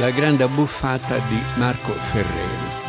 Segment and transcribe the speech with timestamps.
[0.00, 2.82] La grande abbuffata di Marco Ferreri.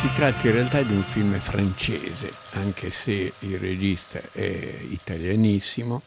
[0.00, 6.02] Si tratta in realtà di un film francese, anche se il regista è italianissimo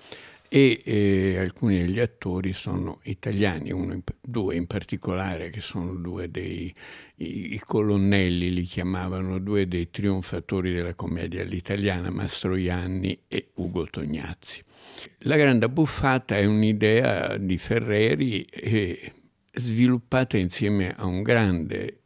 [0.56, 6.74] e eh, alcuni degli attori sono italiani, in, due in particolare che sono due dei
[7.18, 14.63] i, i, colonnelli, li chiamavano due dei trionfatori della commedia all'italiana, Mastroianni e Ugo Tognazzi.
[15.23, 19.12] La grande buffata è un'idea di Ferreri eh,
[19.52, 21.99] sviluppata insieme a un grande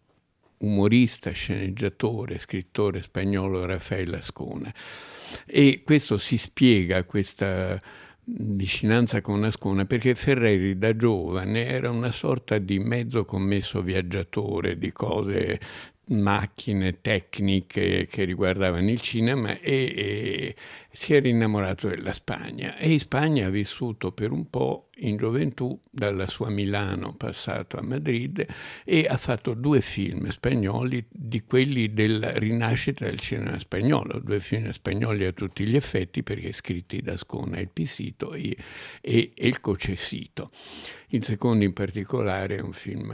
[0.58, 4.74] umorista, sceneggiatore, scrittore spagnolo Raffaele Ascona.
[5.46, 7.80] E questo si spiega, questa
[8.38, 14.92] vicinanza con Ascona perché Ferreri da giovane era una sorta di mezzo commesso viaggiatore di
[14.92, 15.60] cose
[16.10, 20.56] macchine tecniche che riguardavano il cinema e, e,
[20.92, 25.80] si era innamorato della Spagna e in Spagna ha vissuto per un po' in gioventù,
[25.90, 28.46] dalla sua Milano passato a Madrid
[28.84, 34.72] e ha fatto due film spagnoli di quelli della rinascita del cinema spagnolo, due film
[34.72, 38.58] spagnoli a tutti gli effetti perché scritti da Scona, Il Pisito e,
[39.02, 40.52] e, e Il Cocesito.
[41.12, 43.12] Il secondo in particolare è un film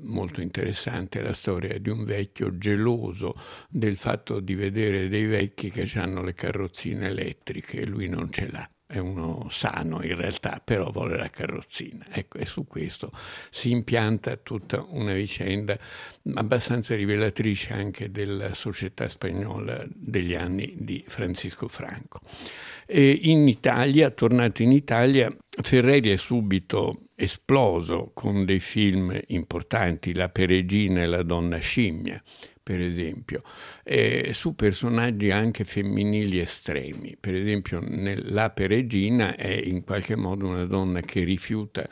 [0.00, 3.34] molto interessante, la storia di un vecchio geloso
[3.68, 8.68] del fatto di vedere dei vecchi che hanno le carrozzine elettriche lui non ce l'ha
[8.90, 12.06] è uno sano in realtà, però vuole la carrozzina.
[12.10, 13.12] Ecco, e su questo
[13.48, 15.78] si impianta tutta una vicenda
[16.34, 22.20] abbastanza rivelatrice anche della società spagnola degli anni di Francisco Franco.
[22.84, 30.30] E in Italia, tornato in Italia, Ferreri è subito esploso con dei film importanti, La
[30.30, 32.20] Peregina e La Donna Scimmia,
[32.70, 33.40] per esempio,
[33.82, 37.16] eh, su personaggi anche femminili estremi.
[37.18, 37.82] Per esempio,
[38.30, 41.84] la Peregina è in qualche modo una donna che rifiuta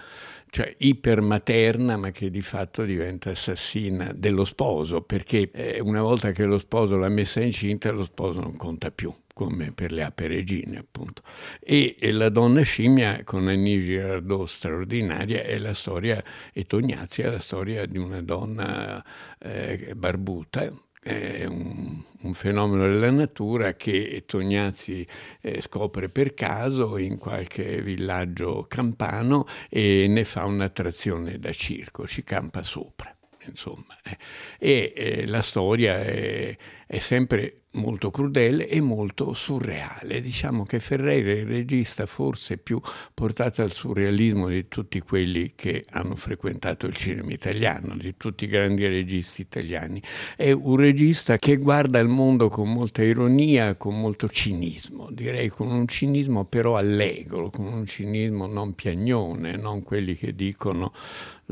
[0.50, 6.44] cioè ipermaterna ma che di fatto diventa assassina dello sposo perché eh, una volta che
[6.44, 10.78] lo sposo l'ha messa incinta lo sposo non conta più come per le ape regine
[10.78, 11.22] appunto.
[11.60, 16.20] E, e la donna scimmia con Annie Girardot straordinaria è la storia
[16.52, 19.00] e Tognazzi è la storia di una donna
[19.38, 25.06] eh, barbuta è un, un, fenomeno della natura che Tognazzi
[25.40, 32.24] eh, scopre per caso in qualche villaggio campano e ne fa un'attrazione da circo, ci
[32.24, 33.12] campa sopra.
[33.44, 34.18] Insomma, eh.
[34.58, 36.54] E eh, la storia è,
[36.86, 40.20] è sempre molto crudele e molto surreale.
[40.20, 42.80] Diciamo che Ferreira è il regista forse più
[43.12, 48.48] portato al surrealismo di tutti quelli che hanno frequentato il cinema italiano, di tutti i
[48.48, 50.02] grandi registi italiani.
[50.36, 55.70] È un regista che guarda il mondo con molta ironia, con molto cinismo, direi con
[55.70, 60.92] un cinismo però allegro, con un cinismo non piagnone, non quelli che dicono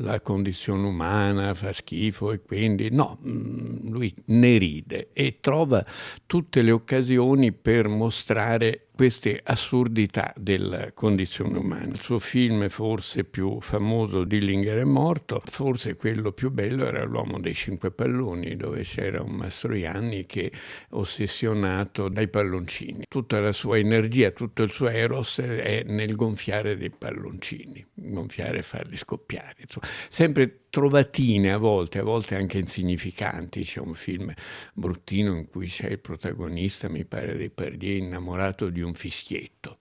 [0.00, 5.84] la condizione umana fa schifo e quindi no, mm, lui ne ride e trova
[6.26, 11.92] tutte le occasioni per mostrare queste assurdità della condizione umana.
[11.92, 17.38] Il suo film forse più famoso, Dillinger è morto, forse quello più bello era L'uomo
[17.38, 20.50] dei cinque palloni, dove c'era un Mastroianni che
[20.92, 23.04] ossessionato dai palloncini.
[23.06, 28.62] Tutta la sua energia, tutto il suo eros è nel gonfiare dei palloncini, gonfiare e
[28.62, 29.56] farli scoppiare.
[29.60, 33.62] Insomma, sempre trovatine a volte, a volte anche insignificanti.
[33.62, 34.32] C'è un film
[34.74, 39.78] bruttino in cui c'è il protagonista, mi pare di Perdier, innamorato di un fischietto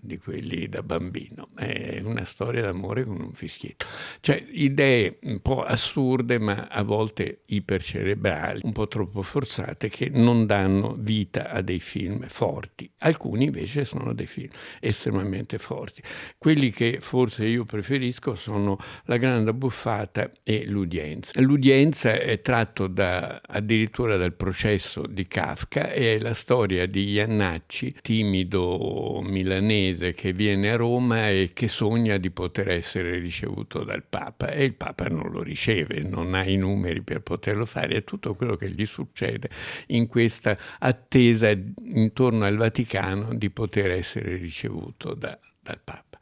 [0.00, 1.48] di quelli da bambino.
[1.54, 3.86] È una storia d'amore con un fischietto.
[4.20, 10.46] Cioè idee un po' assurde ma a volte ipercerebrali, un po' troppo forzate che non
[10.46, 12.90] danno vita a dei film forti.
[12.98, 16.02] Alcuni invece sono dei film estremamente forti.
[16.38, 21.40] Quelli che forse io preferisco sono La grande buffata e L'udienza.
[21.40, 27.96] L'udienza è tratto da, addirittura dal processo di Kafka e è la storia di Iannacci,
[28.00, 34.04] timido milanese milanese che viene a Roma e che sogna di poter essere ricevuto dal
[34.04, 38.04] Papa e il Papa non lo riceve, non ha i numeri per poterlo fare, è
[38.04, 39.50] tutto quello che gli succede
[39.88, 46.13] in questa attesa intorno al Vaticano di poter essere ricevuto da, dal Papa.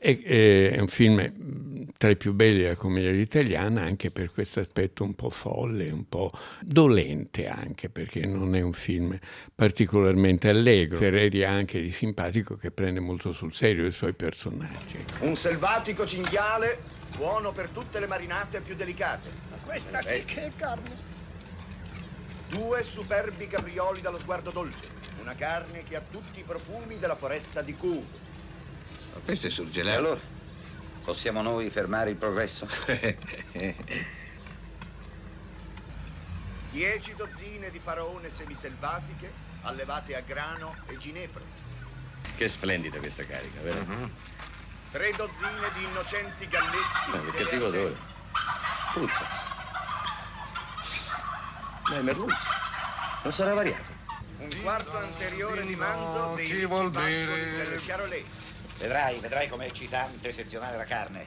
[0.00, 5.02] È, è, un film tra i più belli della commedia italiana anche per questo aspetto
[5.02, 6.30] un po' folle, un po'
[6.60, 9.18] dolente anche perché non è un film
[9.52, 10.98] particolarmente allegro.
[10.98, 15.04] Ferreri ha anche di simpatico che prende molto sul serio i suoi personaggi.
[15.20, 16.78] Un selvatico cinghiale
[17.16, 19.28] buono per tutte le marinate più delicate.
[19.64, 21.06] Questa sì che è carne.
[22.48, 24.86] Due superbi caprioli dallo sguardo dolce.
[25.20, 28.26] Una carne che ha tutti i profumi della foresta di Cuba.
[29.18, 29.98] Ma questo è E surgelato.
[29.98, 30.20] allora?
[31.04, 32.68] Possiamo noi fermare il progresso?
[36.70, 39.32] Dieci dozzine di faraone semiselvatiche
[39.62, 41.42] allevate a grano e ginepro.
[42.36, 43.84] Che splendida questa carica, vero?
[44.92, 47.10] Tre dozzine di innocenti galletti.
[47.10, 47.96] Ma che cattivo odore.
[48.92, 49.26] Puzza.
[51.88, 52.50] Ma è merluzzo.
[53.22, 53.96] Non sarà variato.
[54.38, 57.56] Un quarto anteriore di manzo dei chi vuol bere?
[57.56, 58.24] delle Charolais.
[58.78, 61.26] Vedrai, vedrai com'è eccitante sezionare la carne.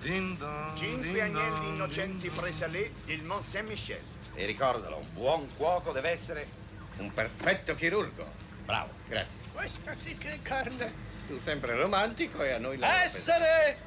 [0.00, 4.02] Din don, Cinque din agnelli don, innocenti presalé del Mont Saint-Michel.
[4.34, 6.46] E ricordalo, un buon cuoco deve essere
[6.98, 8.26] Un perfetto chirurgo.
[8.64, 8.90] bravo.
[9.08, 9.38] Grazie.
[9.52, 11.04] Questa sì che è carne.
[11.26, 13.02] Tu sempre romantico e a noi la...
[13.02, 13.78] Essere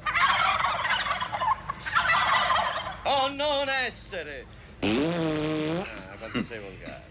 [3.04, 4.46] o non essere.
[4.82, 7.04] Ah, quanto sei volgare.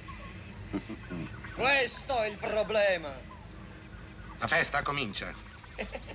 [1.56, 3.12] Questo è il problema.
[4.38, 5.49] La festa comincia.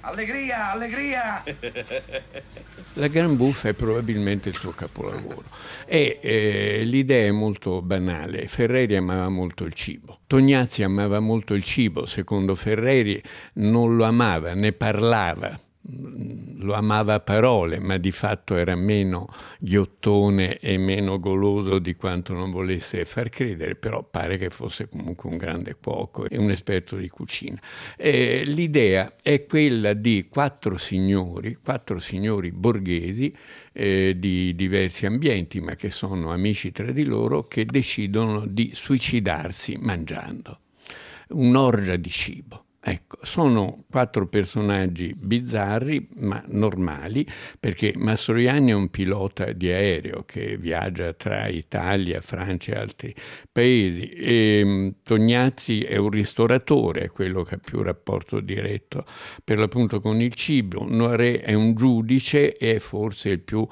[0.01, 1.43] Allegria, allegria!
[2.95, 5.45] La Gran Buffa è probabilmente il suo capolavoro
[5.87, 8.47] e eh, l'idea è molto banale.
[8.47, 10.19] Ferreri amava molto il cibo.
[10.27, 13.21] Tognazzi amava molto il cibo, secondo Ferreri
[13.55, 15.59] non lo amava, ne parlava.
[16.65, 19.29] Lo amava a parole, ma di fatto era meno
[19.59, 25.29] ghiottone e meno goloso di quanto non volesse far credere, però pare che fosse comunque
[25.29, 27.61] un grande cuoco e un esperto di cucina.
[27.99, 33.31] Eh, l'idea è quella di quattro signori, quattro signori borghesi
[33.75, 39.77] eh, di diversi ambienti, ma che sono amici tra di loro, che decidono di suicidarsi
[39.79, 40.61] mangiando.
[41.29, 42.64] Un'orgia di cibo.
[42.87, 47.27] Ecco, sono quattro personaggi bizzarri ma normali
[47.59, 53.15] perché Mastroianni è un pilota di aereo che viaggia tra Italia, Francia e altri
[53.51, 54.11] paesi.
[54.11, 59.07] E mm, Tognazzi è un ristoratore, è quello che ha più rapporto diretto
[59.43, 63.67] per l'appunto con il cibo, Noiré è un giudice e forse il più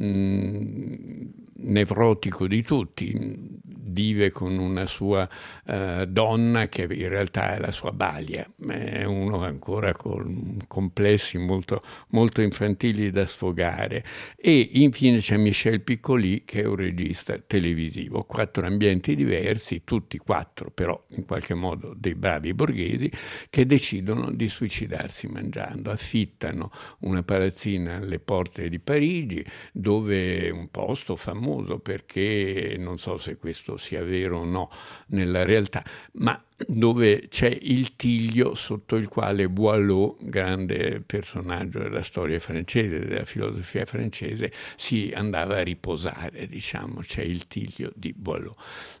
[0.00, 1.26] mm,
[1.60, 3.58] nevrotico di tutti,
[3.88, 5.28] vive con una sua
[5.66, 11.80] eh, donna che in realtà è la sua balia, è uno ancora con complessi molto,
[12.08, 14.04] molto infantili da sfogare.
[14.36, 20.70] E infine c'è Michel Piccoli che è un regista televisivo, quattro ambienti diversi, tutti quattro
[20.70, 23.10] però in qualche modo dei bravi borghesi
[23.50, 29.44] che decidono di suicidarsi mangiando, affittano una palazzina alle porte di Parigi
[29.88, 34.68] dove un posto famoso perché non so se questo sia vero o no
[35.06, 35.82] nella realtà,
[36.16, 43.24] ma dove c'è il Tiglio sotto il quale Boileau, grande personaggio della storia francese, della
[43.24, 48.52] filosofia francese, si andava a riposare, diciamo, c'è il Tiglio di Boileau.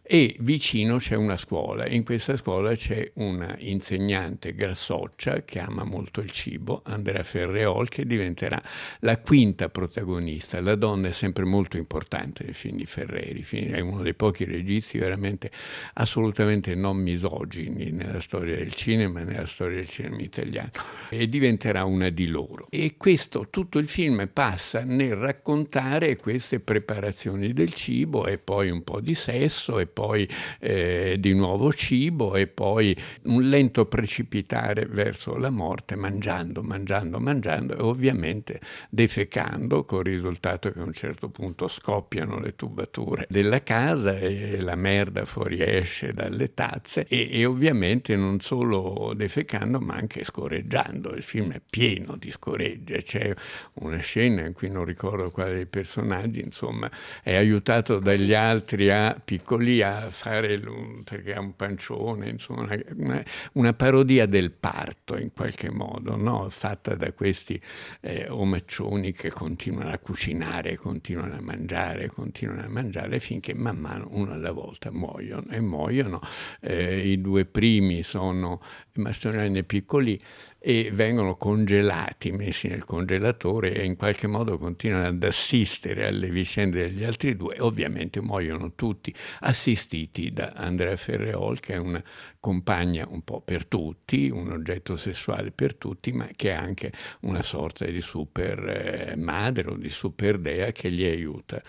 [0.02, 6.20] E vicino c'è una scuola, in questa scuola c'è una insegnante grassoccia che ama molto
[6.20, 8.62] il cibo, Andrea Ferreol, che diventerà
[9.00, 10.60] la quinta protagonista.
[10.60, 14.96] La donna è sempre molto importante nei film di Ferreri, è uno dei pochi registi
[14.98, 15.50] veramente
[15.94, 16.98] assolutamente non
[17.48, 20.70] misogini nella storia del cinema nella storia del cinema italiano
[21.08, 22.66] e diventerà una di loro.
[22.70, 28.84] E questo, tutto il film passa nel raccontare queste preparazioni del cibo e poi un
[28.84, 30.28] po' di sesso e poi
[30.60, 37.76] eh, di nuovo cibo e poi un lento precipitare verso la morte mangiando, mangiando, mangiando
[37.76, 43.62] e ovviamente defecando con il risultato che a un certo punto scoppiano le tubature della
[43.62, 50.24] casa e la merda fuoriesce dalle tazze e, e ovviamente non solo defecando ma anche
[50.24, 51.14] scorreggiando.
[51.14, 53.32] Il film è pieno di scoregge, c'è
[53.74, 56.90] una scena in cui non ricordo quale dei personaggi, insomma,
[57.22, 60.60] è aiutato dagli altri a piccoli a fare
[61.04, 62.66] perché ha un pancione, insomma,
[62.96, 66.46] una- una parodia del parto in qualche modo, no?
[66.50, 67.60] fatta da questi
[68.00, 74.06] eh, omaccioni che continuano a cucinare, continuano a mangiare, continuano a mangiare finché man mano
[74.10, 76.20] uno alla volta muoiono e muoiono.
[76.60, 78.60] Eh, I due primi sono
[78.94, 80.20] Mastroianni e Piccoli
[80.58, 86.88] e vengono congelati, messi nel congelatore e in qualche modo continuano ad assistere alle vicende
[86.88, 92.02] degli altri due ovviamente muoiono tutti, assistiti da Andrea Ferreol che è una
[92.40, 97.42] compagna un po' per tutti, un oggetto sessuale per tutti, ma che è anche una
[97.42, 101.62] sorta di super eh, madre o di super dea che li aiuta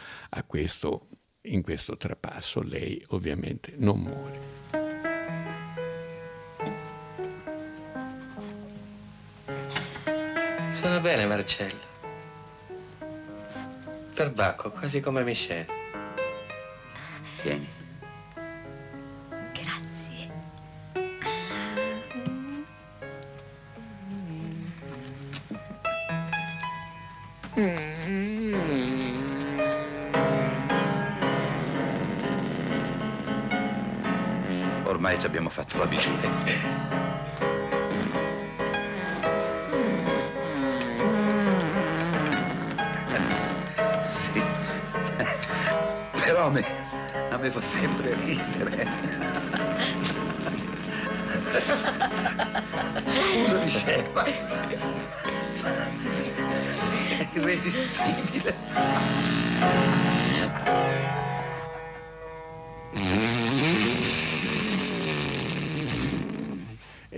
[0.47, 1.07] questo,
[1.43, 2.61] in questo trapasso.
[2.61, 4.88] Lei ovviamente non muore.
[10.79, 11.77] Sono bene, Marcello.
[14.13, 15.65] Per Bacco, quasi come Michel.
[17.41, 17.67] Vieni.
[19.51, 20.31] Grazie.
[34.85, 37.48] Ormai ci abbiamo fatto l'abitudine.
[46.29, 46.63] Però a me,
[47.31, 48.87] a me fa sempre ridere.
[53.03, 53.71] Scusami,
[57.17, 58.57] È irresistibile.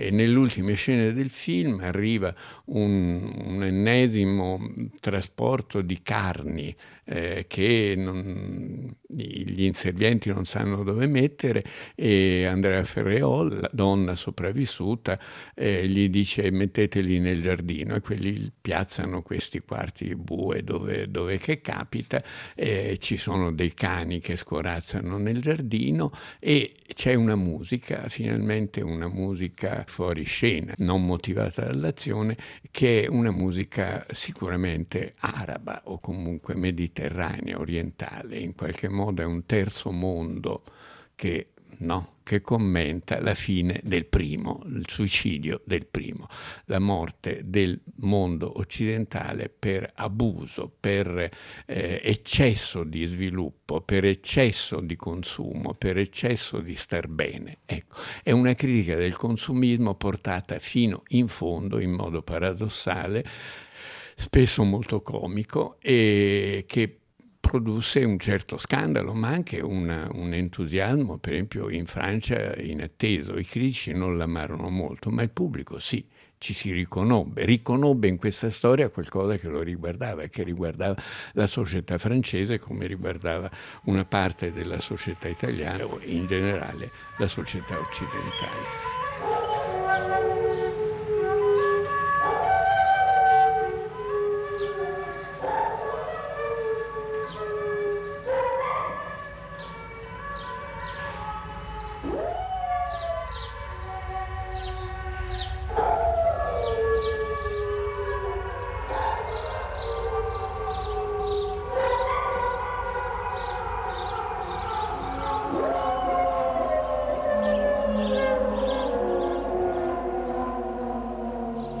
[0.06, 0.74] E nelle ultime
[1.12, 2.34] del film arriva
[2.66, 4.60] un, un ennesimo
[4.98, 13.60] trasporto di carni eh, che non- gli inservienti non sanno dove mettere e Andrea Ferreol,
[13.60, 15.18] la donna sopravvissuta,
[15.54, 17.94] eh, gli dice metteteli nel giardino.
[17.94, 22.22] E quelli piazzano questi quarti bue dove, dove che capita,
[22.54, 29.08] eh, ci sono dei cani che scorazzano nel giardino e c'è una musica, finalmente una
[29.08, 32.34] musica fuori scena, non motivata dall'azione,
[32.70, 39.44] che è una musica sicuramente araba o comunque mediterranea, orientale, in qualche modo è un
[39.44, 40.64] terzo mondo
[41.14, 41.51] che,
[41.82, 46.28] no, che commenta la fine del primo, il suicidio del primo,
[46.66, 51.08] la morte del mondo occidentale per abuso, per
[51.66, 57.58] eh, eccesso di sviluppo, per eccesso di consumo, per eccesso di star bene.
[57.66, 63.24] Ecco, è una critica del consumismo portata fino in fondo in modo paradossale,
[64.14, 67.01] spesso molto comico e che
[67.52, 73.36] produsse un certo scandalo, ma anche una- un entusiasmo, per esempio in Francia inatteso.
[73.36, 76.02] I critici non l'amarono molto, ma il pubblico sì,
[76.38, 80.96] ci si riconobbe, riconobbe in questa storia qualcosa che lo riguardava, che riguardava
[81.34, 83.50] la società francese come riguardava
[83.84, 88.80] una parte della società italiana o in generale la società occidentale.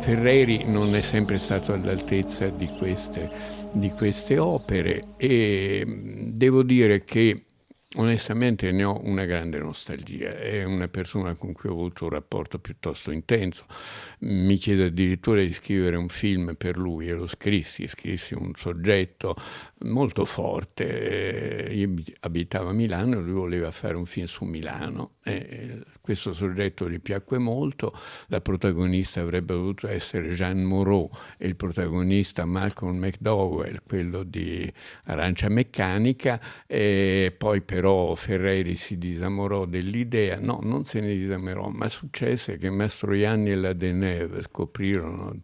[0.02, 3.30] Ferreri non è sempre stato all'altezza di queste,
[3.70, 7.44] di queste opere e mh, devo dire che
[7.96, 10.36] onestamente ne ho una grande nostalgia.
[10.38, 13.66] È una persona con cui ho avuto un rapporto piuttosto intenso.
[14.20, 19.34] Mi chiese addirittura di scrivere un film per lui e lo scrissi, scrissi un soggetto
[19.80, 21.68] molto forte.
[21.68, 25.16] Eh, Io abitavo a Milano e lui voleva fare un film su Milano.
[25.24, 27.92] E questo soggetto gli piacque molto.
[28.26, 34.72] La protagonista avrebbe dovuto essere Jeanne Moreau e il protagonista Malcolm McDowell, quello di
[35.04, 36.40] Arancia Meccanica.
[36.66, 40.38] E poi però Ferreri si disamorò dell'idea.
[40.38, 45.34] No, non se ne disamorò, ma successe che Mastroianni e la Deneuve scoprirono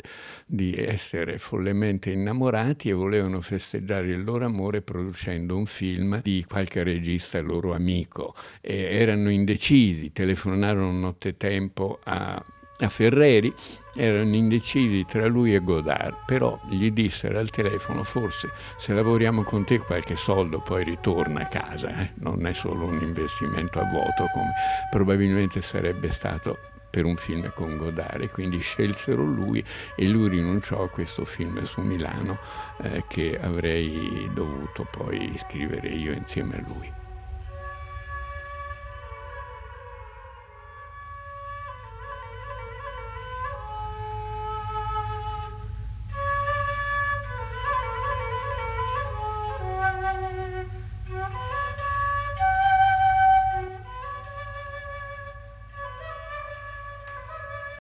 [0.46, 6.84] di essere follemente innamorati e volevano festeggiare il loro amore producendo un film di qualche
[6.84, 8.36] regista loro amico.
[8.60, 12.40] E erano indecisi, telefonarono nottetempo a,
[12.80, 13.52] a Ferreri,
[13.94, 19.64] erano indecisi tra lui e Godard, però gli dissero al telefono forse se lavoriamo con
[19.64, 22.12] te qualche soldo poi ritorna a casa, eh?
[22.16, 24.52] non è solo un investimento a vuoto come
[24.90, 26.58] probabilmente sarebbe stato
[26.90, 29.62] per un film con Godard e quindi scelsero lui
[29.94, 32.38] e lui rinunciò a questo film su Milano
[32.82, 37.07] eh, che avrei dovuto poi scrivere io insieme a lui.